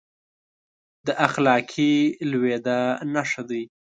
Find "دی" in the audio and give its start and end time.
3.49-3.63